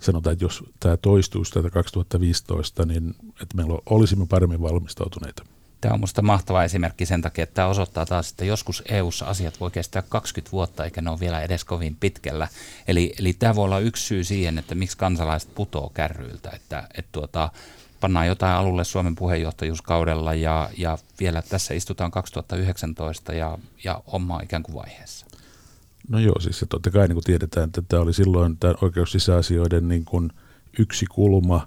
[0.00, 5.44] sanotaan, että jos tämä toistuisi tätä 2015, niin että meillä olisimme paremmin valmistautuneita.
[5.80, 9.60] Tämä on minusta mahtava esimerkki sen takia, että tämä osoittaa taas, että joskus EU-ssa asiat
[9.60, 12.48] voi kestää 20 vuotta, eikä ne ole vielä edes kovin pitkällä.
[12.88, 17.08] Eli, eli tämä voi olla yksi syy siihen, että miksi kansalaiset putoo kärryiltä, että, että
[17.12, 17.50] tuota,
[18.00, 24.62] pannaan jotain alulle Suomen puheenjohtajuuskaudella ja, ja vielä tässä istutaan 2019 ja, ja on ikään
[24.62, 25.26] kuin vaiheessa.
[26.08, 29.12] No joo, siis se totta kai niin kuin tiedetään, että tämä oli silloin tämä oikeus
[29.12, 30.30] sisäasioiden niin kuin
[30.78, 31.66] yksi kulma,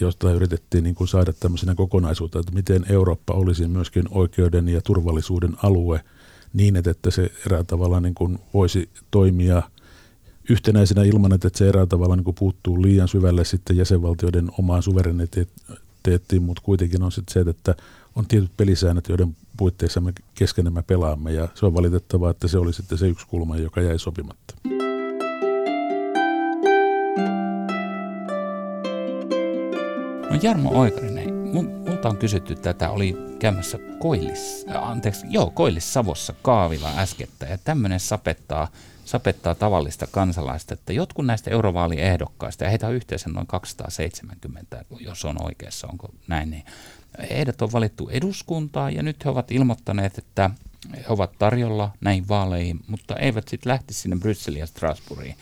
[0.00, 5.56] josta yritettiin niin kuin saada tämmöisenä kokonaisuutta, että miten Eurooppa olisi myöskin oikeuden ja turvallisuuden
[5.62, 6.04] alue
[6.52, 9.62] niin, että se erää tavalla niin kuin voisi toimia
[10.48, 16.62] yhtenäisenä ilman, että se erää tavalla niin puuttuu liian syvälle sitten jäsenvaltioiden omaan suvereniteettiin, mutta
[16.62, 17.74] kuitenkin on sitten se, että
[18.16, 22.72] on tietyt pelisäännöt, joiden puitteissa me keskenemme pelaamme ja se on valitettavaa, että se oli
[22.72, 24.54] sitten se yksi kulma, joka jäi sopimatta.
[30.30, 36.90] No Jarmo Oikarinen, multa on kysytty tätä, oli käymässä Koillis, äh, anteeksi, joo, Koillis-Savossa kaavilla
[36.96, 38.68] äskettä ja tämmöinen sapettaa,
[39.04, 45.36] sapettaa tavallista kansalaista, että jotkut näistä eurovaaliehdokkaista, ja heitä on yhteensä noin 270, jos on
[45.42, 46.64] oikeassa, onko näin, niin
[47.30, 50.50] heidät on valittu eduskuntaan ja nyt he ovat ilmoittaneet, että
[50.92, 55.36] he ovat tarjolla näihin vaaleihin, mutta eivät sitten lähtisi sinne Brysseliin ja Strasbourgiin.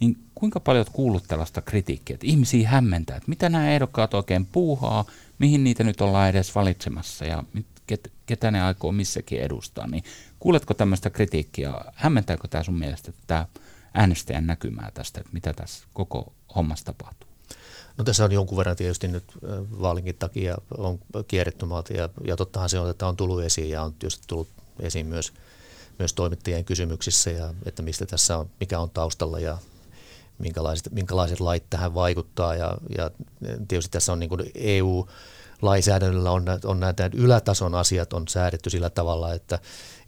[0.00, 4.46] Niin kuinka paljon olet kuullut tällaista kritiikkiä, että ihmisiä hämmentää, että mitä nämä ehdokkaat oikein
[4.46, 5.04] puuhaa,
[5.38, 7.44] mihin niitä nyt ollaan edes valitsemassa ja
[7.88, 10.04] ket, ketä ne aikoo missäkin edustaa, niin
[10.38, 13.46] kuuletko tämmöistä kritiikkiä, hämmentääkö tämä sun mielestä tämä
[13.94, 17.28] äänestäjän näkymää tästä, että mitä tässä koko hommassa tapahtuu?
[17.96, 19.24] No tässä on jonkun verran tietysti nyt
[19.80, 20.98] vaalinkin takia on
[21.28, 24.48] kierretty maalta ja, ja tottahan se on, että on tullut esiin ja on tietysti tullut
[24.80, 25.32] esiin myös,
[25.98, 29.58] myös toimittajien kysymyksissä ja että mistä tässä on, mikä on taustalla ja
[30.38, 33.10] minkälaiset, minkälaiset lait tähän vaikuttaa ja, ja
[33.68, 35.08] tietysti tässä on niin EU
[35.62, 39.58] lainsäädännöllä on, on näitä ylätason asiat on säädetty sillä tavalla, että,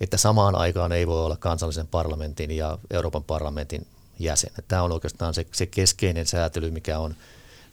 [0.00, 3.86] että samaan aikaan ei voi olla kansallisen parlamentin ja Euroopan parlamentin
[4.18, 4.50] jäsen.
[4.68, 7.16] Tämä on oikeastaan se, se keskeinen säätely, mikä on,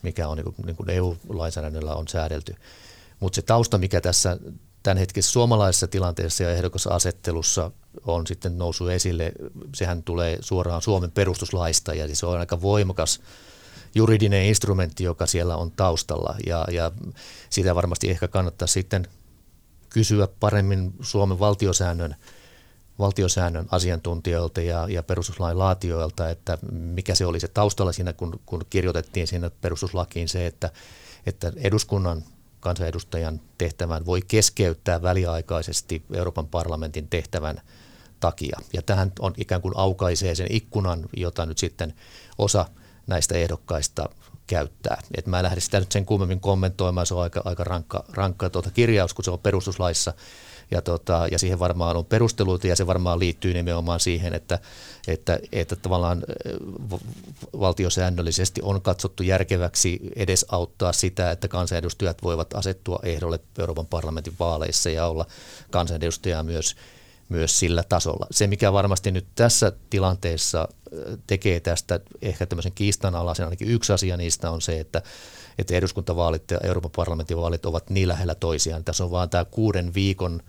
[0.01, 2.55] mikä on niin kuin, niin kuin EU-lainsäädännöllä on säädelty.
[3.19, 4.37] Mutta se tausta, mikä tässä
[4.83, 7.71] tämänhetkisessä suomalaisessa tilanteessa ja ehdokasasettelussa
[8.05, 9.31] on sitten noussut esille,
[9.75, 13.19] sehän tulee suoraan Suomen perustuslaista ja se on aika voimakas
[13.97, 16.91] juridinen instrumentti, joka siellä on taustalla ja, ja
[17.49, 19.07] sitä varmasti ehkä kannattaa sitten
[19.89, 22.15] kysyä paremmin Suomen valtiosäännön,
[22.99, 28.65] valtiosäännön asiantuntijoilta ja, ja perustuslain laatioilta, että mikä se oli se taustalla siinä, kun, kun
[28.69, 30.71] kirjoitettiin siinä perustuslakiin se, että,
[31.25, 32.23] että eduskunnan
[32.59, 37.61] kansanedustajan tehtävän voi keskeyttää väliaikaisesti Euroopan parlamentin tehtävän
[38.19, 38.59] takia.
[38.73, 41.93] Ja tähän on ikään kuin aukaisee sen ikkunan, jota nyt sitten
[42.37, 42.65] osa
[43.07, 44.09] näistä ehdokkaista
[44.47, 45.01] käyttää.
[45.17, 48.49] Et mä en lähde sitä nyt sen kummemmin kommentoimaan, se on aika, aika rankka, rankka
[48.49, 50.13] tuota kirjaus, kun se on perustuslaissa
[50.71, 54.59] ja, tota, ja siihen varmaan on perusteluita ja se varmaan liittyy nimenomaan siihen, että,
[55.07, 56.23] että, että tavallaan
[57.59, 64.89] valtiosäännöllisesti on katsottu järkeväksi edes auttaa sitä, että kansanedustajat voivat asettua ehdolle Euroopan parlamentin vaaleissa
[64.89, 65.25] ja olla
[65.71, 66.75] kansanedustajaa myös
[67.29, 68.27] myös sillä tasolla.
[68.31, 70.67] Se, mikä varmasti nyt tässä tilanteessa
[71.27, 75.01] tekee tästä ehkä tämmöisen kiistanalaisen, ainakin yksi asia niistä on se, että,
[75.57, 78.83] että eduskuntavaalit ja Euroopan parlamentin vaalit ovat niin lähellä toisiaan.
[78.83, 80.41] Tässä on vaan tämä kuuden viikon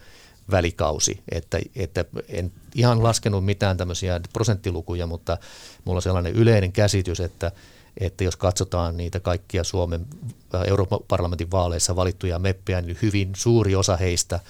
[0.51, 5.39] välikausi, että, että en ihan laskenut mitään tämmöisiä prosenttilukuja, mutta
[5.85, 7.53] mulla on sellainen yleinen käsitys, että,
[8.01, 10.07] että jos katsotaan niitä kaikkia Suomen
[10.67, 14.41] Euroopan parlamentin vaaleissa valittuja meppejä, niin hyvin suuri osa heistä–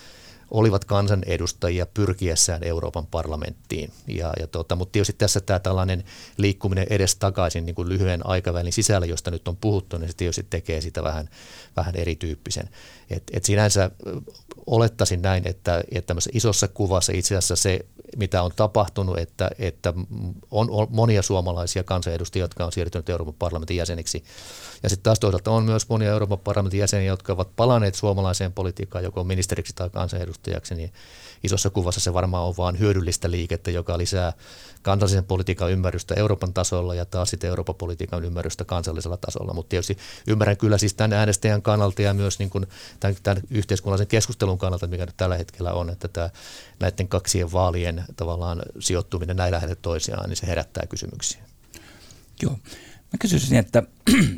[0.50, 3.92] olivat kansanedustajia pyrkiessään Euroopan parlamenttiin.
[4.06, 6.04] Ja, ja tota, mutta tietysti tässä tämä tällainen
[6.36, 10.46] liikkuminen edes takaisin niin kuin lyhyen aikavälin sisällä, josta nyt on puhuttu, niin se tietysti
[10.50, 11.28] tekee sitä vähän,
[11.76, 12.68] vähän erityyppisen.
[13.10, 13.90] Et, et sinänsä
[14.66, 17.80] olettaisin näin, että, että isossa kuvassa itse asiassa se,
[18.16, 19.94] mitä on tapahtunut, että, että
[20.50, 24.24] on, on monia suomalaisia kansanedustajia, jotka on siirtynyt Euroopan parlamentin jäseniksi.
[24.82, 29.04] Ja sitten taas toisaalta on myös monia Euroopan parlamentin jäseniä, jotka ovat palanneet suomalaiseen politiikkaan,
[29.04, 30.92] joko ministeriksi tai kansanedustajaksi, niin
[31.44, 34.32] isossa kuvassa se varmaan on vain hyödyllistä liikettä, joka lisää
[34.82, 39.54] kansallisen politiikan ymmärrystä Euroopan tasolla ja taas sitten Euroopan politiikan ymmärrystä kansallisella tasolla.
[39.54, 42.66] Mutta tietysti ymmärrän kyllä siis tämän äänestäjän kannalta ja myös niin kuin
[43.00, 46.30] tämän, tämän yhteiskunnallisen keskustelun kannalta, mikä nyt tällä hetkellä on, että tämä,
[46.80, 51.42] näiden kaksien vaalien tavallaan sijoittuminen näin lähelle toisiaan, niin se herättää kysymyksiä.
[52.42, 52.58] Joo.
[53.12, 53.82] Mä kysyisin, että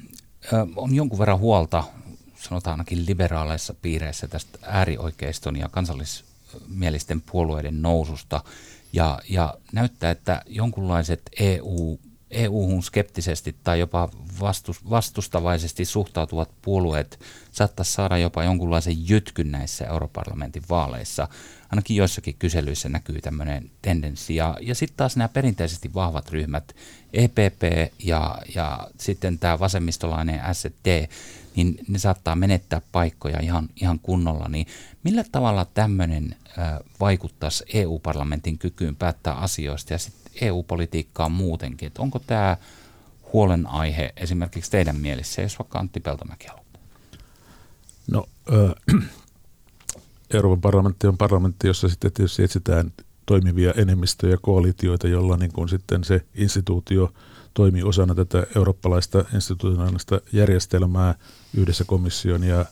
[0.76, 1.84] on jonkun verran huolta,
[2.36, 5.68] sanotaan ainakin liberaaleissa piireissä tästä äärioikeiston ja
[6.50, 8.44] kansallismielisten puolueiden noususta.
[8.92, 11.98] Ja, ja näyttää, että jonkunlaiset EU,
[12.30, 14.08] EU-hun skeptisesti tai jopa
[14.90, 17.20] vastustavaisesti suhtautuvat puolueet
[17.52, 21.28] saattaisi saada jopa jonkunlaisen jytkyn näissä europarlamentin vaaleissa.
[21.70, 24.36] Ainakin joissakin kyselyissä näkyy tämmöinen tendenssi.
[24.36, 26.76] Ja, ja sitten taas nämä perinteisesti vahvat ryhmät,
[27.12, 27.62] EPP
[27.98, 31.08] ja, ja sitten tämä vasemmistolainen SD,
[31.56, 34.48] niin ne saattaa menettää paikkoja ihan, ihan kunnolla.
[34.48, 34.66] Niin
[35.04, 36.36] millä tavalla tämmöinen
[37.00, 41.86] vaikuttaisi EU-parlamentin kykyyn päättää asioista ja sitten EU-politiikkaan muutenkin?
[41.86, 42.56] Et onko tämä
[43.32, 46.82] huolenaihe esimerkiksi teidän mielessä, jos vaikka Antti Peltomäki aloittaa?
[48.10, 49.02] No, äh,
[50.34, 52.92] Euroopan parlamentti on parlamentti, jossa sitten tietysti etsitään
[53.26, 57.12] toimivia enemmistöjä, koalitioita, jolla niin kuin sitten se instituutio
[57.60, 61.14] toimii osana tätä eurooppalaista institutionaalista järjestelmää
[61.56, 62.64] yhdessä komission ja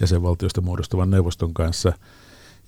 [0.00, 1.92] jäsenvaltiosta muodostuvan neuvoston kanssa.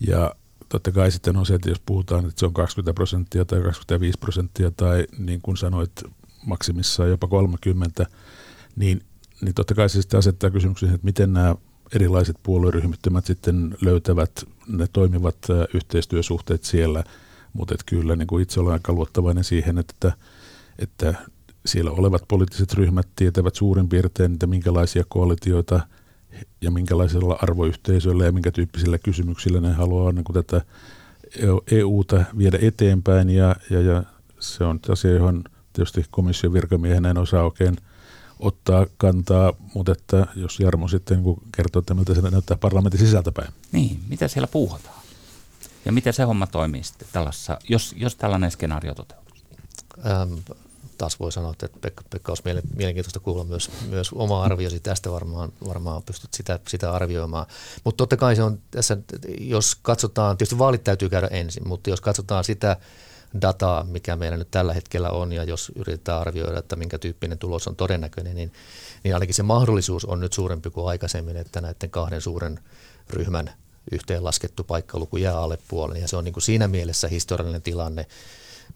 [0.07, 0.35] Ja
[0.69, 4.19] totta kai sitten on se, että jos puhutaan, että se on 20 prosenttia tai 25
[4.19, 5.93] prosenttia tai niin kuin sanoit,
[6.47, 8.07] maksimissaan jopa 30,
[8.77, 9.03] niin,
[9.41, 11.55] niin totta kai se sitten asettaa kysymyksen, että miten nämä
[11.95, 15.37] erilaiset puolueryhmittymät sitten löytävät ne toimivat
[15.75, 17.05] yhteistyösuhteet siellä,
[17.53, 20.13] mutta kyllä niin kuin itse olen aika luottavainen siihen, että,
[20.79, 21.15] että
[21.67, 25.81] siellä olevat poliittiset ryhmät tietävät suurin piirtein, että minkälaisia koalitioita
[26.61, 30.61] ja minkälaisilla arvoyhteisöillä ja minkä tyyppisillä kysymyksillä ne haluaa niin kuin tätä
[31.71, 34.03] EUta viedä eteenpäin ja, ja, ja
[34.41, 37.77] se on asia, johon tietysti komission virkamiehenä en osaa oikein
[38.39, 43.53] ottaa kantaa, mutta että jos Jarmo sitten niin kertoo, että miltä se näyttää parlamentin sisältäpäin.
[43.73, 45.01] Niin, mitä siellä puuhataan?
[45.85, 49.35] Ja miten se homma toimii sitten tällaisessa, jos, jos tällainen skenaario toteutuu?
[50.07, 50.33] Ähm,
[51.01, 52.43] taas voi sanoa, että Pekka, Pekka olisi
[52.77, 57.47] mielenkiintoista kuulla myös, myös oma arviosi tästä, varmaan, varmaan pystyt sitä, sitä arvioimaan.
[57.85, 58.97] Mutta totta kai se on tässä,
[59.41, 62.77] jos katsotaan, tietysti vaalit täytyy käydä ensin, mutta jos katsotaan sitä
[63.43, 67.69] dataa, mikä meillä nyt tällä hetkellä on, ja jos yritetään arvioida, että minkä tyyppinen tulos
[67.69, 68.53] on todennäköinen, niin,
[69.05, 72.61] niin ainakin se mahdollisuus on nyt suurempi kuin aikaisemmin, että näiden kahden suuren
[73.11, 73.51] ryhmän
[73.93, 78.07] yhteenlaskettu paikkaluku jää alle puolen, ja se on niin kuin siinä mielessä historiallinen tilanne,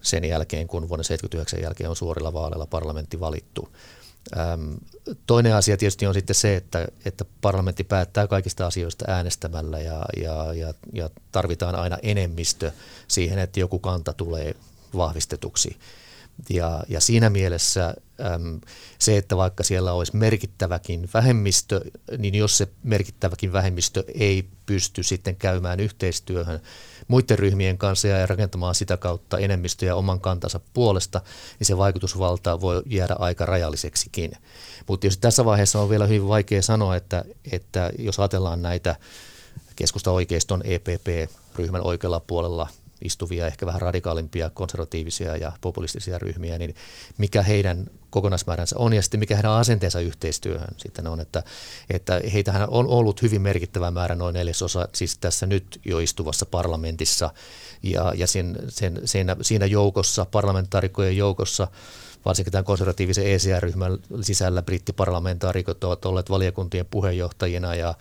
[0.05, 3.69] sen jälkeen, kun vuonna 1979 jälkeen on suorilla vaaleilla parlamentti valittu.
[5.27, 10.55] Toinen asia tietysti on sitten se, että, että parlamentti päättää kaikista asioista äänestämällä ja, ja,
[10.55, 12.73] ja, ja tarvitaan aina enemmistö
[13.09, 14.55] siihen, että joku kanta tulee
[14.97, 15.77] vahvistetuksi.
[16.49, 17.95] Ja, ja siinä mielessä
[18.35, 18.61] äm,
[18.99, 21.81] se, että vaikka siellä olisi merkittäväkin vähemmistö,
[22.19, 26.61] niin jos se merkittäväkin vähemmistö ei pysty sitten käymään yhteistyöhön
[27.09, 31.21] muiden ryhmien kanssa ja rakentamaan sitä kautta enemmistöjä oman kantansa puolesta,
[31.59, 34.33] niin se vaikutusvalta voi jäädä aika rajalliseksikin.
[34.89, 38.97] Mutta jos tässä vaiheessa on vielä hyvin vaikea sanoa, että, että jos ajatellaan näitä
[39.77, 42.69] keskusta-oikeiston EPP-ryhmän oikealla puolella
[43.05, 46.75] istuvia, ehkä vähän radikaalimpia, konservatiivisia ja populistisia ryhmiä, niin
[47.19, 51.43] mikä heidän kokonaismääränsä on ja sitten mikä heidän asenteensa yhteistyöhön sitten on, että,
[51.91, 57.31] että heitähän on ollut hyvin merkittävä määrä, noin neljäsosa siis tässä nyt jo istuvassa parlamentissa
[57.83, 61.69] ja, ja sen, sen, siinä, siinä joukossa, parlamentaarikkojen joukossa,
[62.25, 67.95] varsinkin tämän konservatiivisen ECR-ryhmän sisällä brittiparlamentaarikot ovat olleet valiokuntien puheenjohtajina ja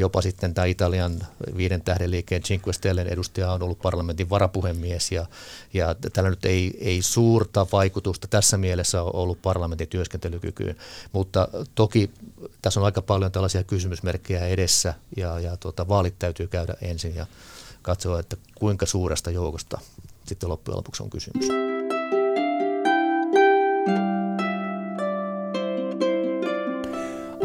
[0.00, 5.26] jopa sitten tämä Italian viiden tähden liikkeen Cinque Stellen edustaja on ollut parlamentin varapuhemies ja,
[5.74, 10.76] ja tällä nyt ei, ei suurta vaikutusta tässä mielessä ole ollut parlamentin työskentelykykyyn,
[11.12, 12.10] mutta toki
[12.62, 17.26] tässä on aika paljon tällaisia kysymysmerkkejä edessä ja, ja tuota, vaalit täytyy käydä ensin ja
[17.82, 19.80] katsoa, että kuinka suuresta joukosta
[20.26, 21.46] sitten loppujen lopuksi on kysymys.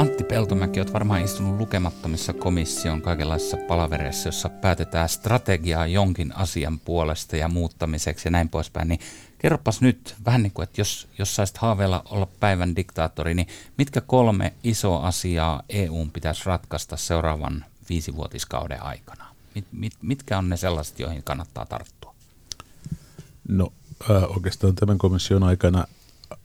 [0.05, 7.37] Antti Peltomäki, olet varmaan istunut lukemattomissa komission kaikenlaisissa palavereissa, jossa päätetään strategiaa jonkin asian puolesta
[7.37, 8.87] ja muuttamiseksi ja näin poispäin.
[8.87, 8.99] Niin
[9.37, 14.01] kerropas nyt vähän niin kuin, että jos, jos saisit haaveilla olla päivän diktaattori, niin mitkä
[14.01, 19.25] kolme isoa asiaa EUn pitäisi ratkaista seuraavan viisivuotiskauden aikana?
[19.55, 22.15] Mit, mit, mitkä on ne sellaiset, joihin kannattaa tarttua?
[23.47, 23.73] No
[24.11, 25.85] äh, oikeastaan tämän komission aikana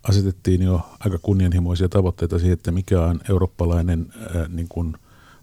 [0.03, 4.97] asetettiin jo aika kunnianhimoisia tavoitteita siihen, että mikä on eurooppalainen äh, niin kuin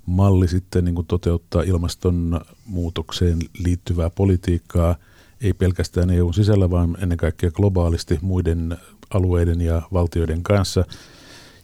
[0.06, 4.96] malli sitten niin kuin toteuttaa ilmastonmuutokseen liittyvää politiikkaa,
[5.42, 8.78] ei pelkästään EUn sisällä, vaan ennen kaikkea globaalisti muiden
[9.10, 10.86] alueiden ja valtioiden kanssa.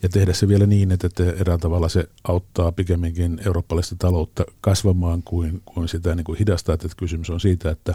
[0.04, 5.62] Ja tehdä se vielä niin, että erään tavalla se auttaa pikemminkin eurooppalaista taloutta kasvamaan kuin,
[5.65, 6.76] kuin sitä niin kuin hidastaa.
[6.76, 7.93] Että kysymys on siitä, että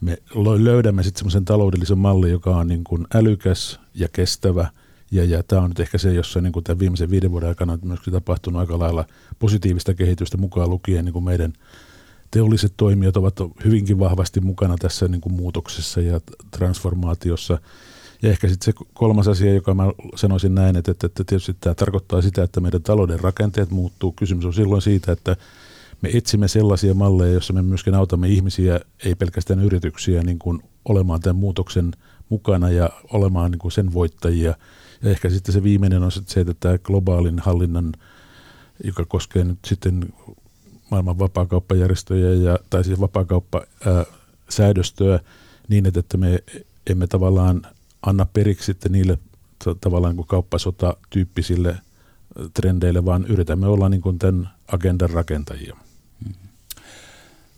[0.00, 0.18] me
[0.58, 4.68] löydämme sitten semmoisen taloudellisen mallin, joka on niin kuin älykäs ja kestävä.
[5.10, 7.72] Ja, ja tämä on nyt ehkä se, jossa niin kuin tämän viimeisen viiden vuoden aikana
[7.72, 9.04] on myöskin tapahtunut aika lailla
[9.38, 11.52] positiivista kehitystä mukaan lukien niin kuin meidän
[12.30, 17.58] teolliset toimijat ovat hyvinkin vahvasti mukana tässä niin kuin muutoksessa ja transformaatiossa.
[18.22, 21.74] Ja ehkä sitten se kolmas asia, joka mä sanoisin näin, että, että, että tietysti tämä
[21.74, 24.12] tarkoittaa sitä, että meidän talouden rakenteet muuttuu.
[24.12, 25.36] Kysymys on silloin siitä, että
[26.04, 31.20] me etsimme sellaisia malleja, joissa me myöskin autamme ihmisiä, ei pelkästään yrityksiä, niin kuin olemaan
[31.20, 31.92] tämän muutoksen
[32.28, 34.54] mukana ja olemaan niin kuin sen voittajia.
[35.02, 37.92] Ja ehkä sitten se viimeinen on se, että tämä globaalin hallinnan,
[38.84, 40.12] joka koskee nyt sitten
[40.90, 45.20] maailman vapaakauppajärjestöjä ja, tai siis vapaakauppasäädöstöä
[45.68, 46.38] niin, että me
[46.90, 47.62] emme tavallaan
[48.02, 49.18] anna periksi sitten niille
[49.80, 51.76] tavallaan kuin kauppasota-tyyppisille
[52.54, 55.76] trendeille, vaan yritämme olla niin kuin tämän agendan rakentajia.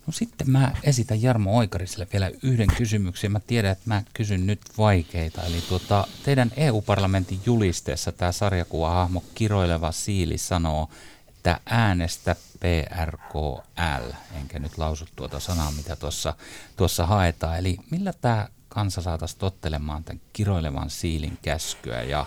[0.06, 3.32] No sitten mä esitän Jarmo Oikariselle vielä yhden kysymyksen.
[3.32, 5.42] Mä tiedän, että mä kysyn nyt vaikeita.
[5.42, 10.88] Eli tuota, teidän EU-parlamentin julisteessa tämä sarjakuvahahmo Kiroileva Siili sanoo,
[11.28, 16.34] että äänestä PRKL, enkä nyt lausu tuota sanaa, mitä tuossa,
[16.76, 17.58] tuossa haetaan.
[17.58, 22.26] Eli millä tämä kansa saataisiin tottelemaan tämän kiroilevan siilin käskyä ja,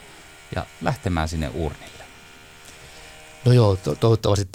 [0.55, 1.98] ja lähtemään sinne urnille?
[3.45, 4.49] No joo, to- toivottavasti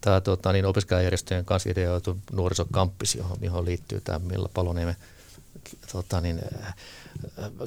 [0.00, 4.96] tämä, tuota, niin opiskelijajärjestöjen kanssa ideoitu nuorisokamppis, johon, johon liittyy tämä Milla Paloniemen
[5.92, 6.74] tuota, niin, äh,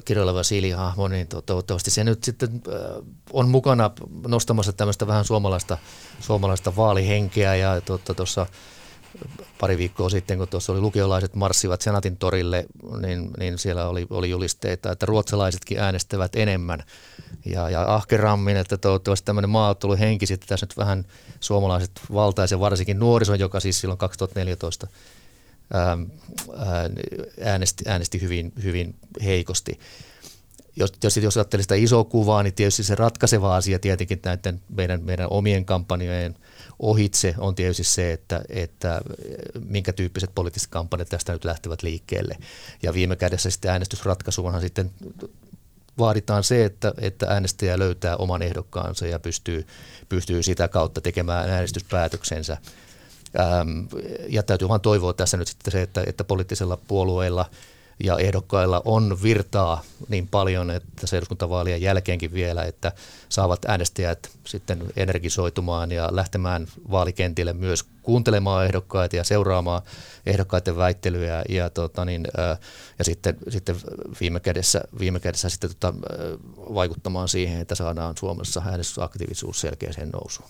[0.04, 3.90] kirjoileva siilihahmo, niin to- toivottavasti se nyt sitten äh, on mukana
[4.26, 5.78] nostamassa tämmöistä vähän suomalaista,
[6.20, 7.54] suomalaista vaalihenkeä.
[7.54, 7.80] Ja
[8.16, 8.46] tuossa
[9.60, 12.66] pari viikkoa sitten, kun tuossa oli lukiolaiset marssivat Senatin torille,
[13.00, 16.84] niin, niin siellä oli, oli julisteita, että ruotsalaisetkin äänestävät enemmän
[17.44, 19.50] ja, ja ahkerammin, että toivottavasti tämmöinen
[19.98, 21.04] henki sitten tässä nyt vähän
[21.40, 24.86] suomalaiset valtaisen, varsinkin nuorison, joka siis silloin 2014
[27.44, 29.80] äänesti, äänesti hyvin, hyvin heikosti.
[30.76, 35.02] Jos, jos, jos ajattelee sitä isoa kuvaa, niin tietysti se ratkaiseva asia tietenkin näiden meidän,
[35.02, 36.36] meidän omien kampanjojen–
[36.82, 39.00] ohitse on tietysti se, että, että
[39.64, 42.36] minkä tyyppiset poliittiset kampanjat tästä nyt lähtevät liikkeelle.
[42.82, 44.90] Ja viime kädessä sitten äänestysratkaisuunhan sitten
[45.98, 49.66] vaaditaan se, että, että äänestäjä löytää oman ehdokkaansa ja pystyy,
[50.08, 52.56] pystyy sitä kautta tekemään äänestyspäätöksensä.
[53.40, 53.84] Ähm,
[54.28, 57.50] ja täytyy vaan toivoa tässä nyt sitten se, että, että poliittisilla puolueilla–
[58.04, 62.92] ja ehdokkailla on virtaa niin paljon, että se eduskuntavaalien jälkeenkin vielä, että
[63.28, 69.82] saavat äänestäjät sitten energisoitumaan ja lähtemään vaalikentille myös kuuntelemaan ehdokkaita ja seuraamaan
[70.26, 72.26] ehdokkaiden väittelyjä ja, tota niin,
[72.98, 73.76] ja sitten, sitten
[74.20, 75.94] viime kädessä, viime kädessä sitten tota,
[76.56, 80.48] vaikuttamaan siihen, että saadaan Suomessa äänestysaktiivisuus selkeäseen nousuun.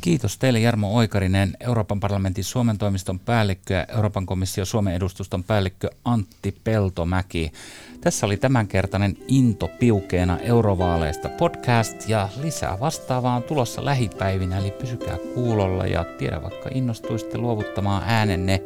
[0.00, 5.90] Kiitos teille Jarmo Oikarinen, Euroopan parlamentin Suomen toimiston päällikkö ja Euroopan komission Suomen edustuston päällikkö
[6.04, 7.52] Antti Peltomäki.
[8.00, 15.18] Tässä oli tämänkertainen Into piukeena eurovaaleista podcast ja lisää vastaavaa on tulossa lähipäivinä, eli pysykää
[15.34, 18.62] kuulolla ja tiedä vaikka innostuisitte luovuttamaan äänenne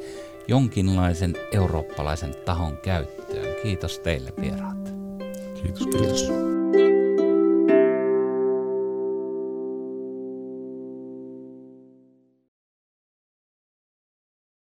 [0.49, 3.63] jonkinlaisen eurooppalaisen tahon käyttöön.
[3.63, 4.93] Kiitos teille vieraat.
[5.63, 5.87] Kiitos.
[5.87, 6.56] Kiitos.